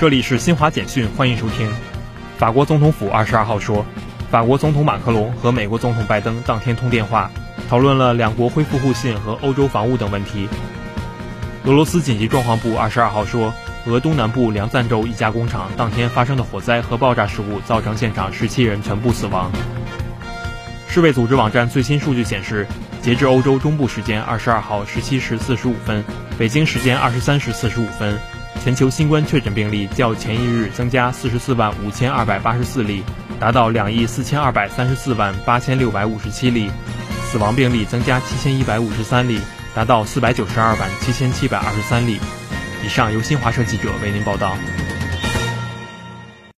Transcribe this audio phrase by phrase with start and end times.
[0.00, 1.70] 这里是新华简讯，欢迎收听。
[2.38, 3.84] 法国总统府二十二号说，
[4.30, 7.30] 法国总统马克龙和美国总统拜登当天通电话，
[7.68, 10.48] 讨论了两国恢复互信和欧洲防务等问题。
[11.66, 13.52] 俄罗斯紧急状况部二十二号说，
[13.84, 19.52] 俄东南部梁赞州一家工厂当天发生的火灾和爆炸事故，造成现场十七人全部死亡。
[20.88, 22.66] 世卫组织网站最新数据显示，
[23.02, 26.02] 截至欧洲中部时间二十二号十七时四十五分，
[26.38, 28.18] 北京时间二十三时四十五分。
[28.62, 33.02] 全球新冠确诊病例较前一日增加四十四万五千二百八十四例，
[33.38, 36.68] 达到两亿四千二百三十四万八千六百五十七例；
[37.24, 39.40] 死亡病例增加七千一百五十三例，
[39.74, 42.20] 达到四百九十二万七千七百二十三例。
[42.84, 44.54] 以上由新华社记者为您报道。